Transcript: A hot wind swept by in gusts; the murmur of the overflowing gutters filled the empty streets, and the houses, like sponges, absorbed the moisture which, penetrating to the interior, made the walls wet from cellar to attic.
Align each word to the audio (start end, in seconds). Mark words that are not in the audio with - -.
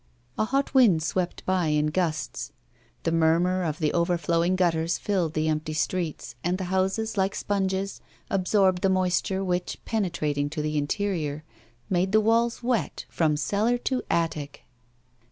A 0.35 0.45
hot 0.45 0.73
wind 0.73 1.03
swept 1.03 1.45
by 1.45 1.67
in 1.67 1.91
gusts; 1.91 2.51
the 3.03 3.11
murmur 3.11 3.61
of 3.61 3.77
the 3.77 3.93
overflowing 3.93 4.55
gutters 4.55 4.97
filled 4.97 5.35
the 5.35 5.47
empty 5.47 5.73
streets, 5.73 6.33
and 6.43 6.57
the 6.57 6.63
houses, 6.73 7.17
like 7.17 7.35
sponges, 7.35 8.01
absorbed 8.27 8.81
the 8.81 8.89
moisture 8.89 9.43
which, 9.43 9.77
penetrating 9.85 10.49
to 10.49 10.63
the 10.63 10.75
interior, 10.75 11.43
made 11.87 12.13
the 12.13 12.19
walls 12.19 12.63
wet 12.63 13.05
from 13.09 13.37
cellar 13.37 13.77
to 13.77 14.01
attic. 14.09 14.63